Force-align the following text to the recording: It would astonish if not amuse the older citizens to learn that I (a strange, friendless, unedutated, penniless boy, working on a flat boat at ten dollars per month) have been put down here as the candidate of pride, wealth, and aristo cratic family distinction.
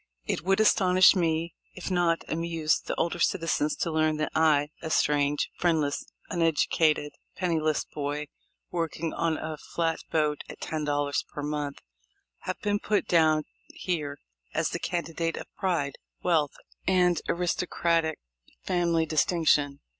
It 0.25 0.41
would 0.41 0.59
astonish 0.59 1.13
if 1.15 1.91
not 1.91 2.23
amuse 2.27 2.79
the 2.79 2.95
older 2.95 3.19
citizens 3.19 3.75
to 3.75 3.91
learn 3.91 4.17
that 4.17 4.31
I 4.33 4.69
(a 4.81 4.89
strange, 4.89 5.51
friendless, 5.59 6.03
unedutated, 6.27 7.11
penniless 7.35 7.85
boy, 7.85 8.25
working 8.71 9.13
on 9.13 9.37
a 9.37 9.57
flat 9.59 9.99
boat 10.09 10.41
at 10.49 10.59
ten 10.59 10.85
dollars 10.85 11.23
per 11.31 11.43
month) 11.43 11.83
have 12.39 12.59
been 12.61 12.79
put 12.79 13.05
down 13.07 13.43
here 13.75 14.17
as 14.55 14.69
the 14.69 14.79
candidate 14.79 15.37
of 15.37 15.45
pride, 15.55 15.93
wealth, 16.23 16.55
and 16.87 17.21
aristo 17.29 17.67
cratic 17.67 18.15
family 18.63 19.05
distinction. 19.05 19.81